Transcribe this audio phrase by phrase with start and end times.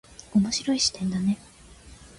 [0.33, 1.37] 面白い視点だね。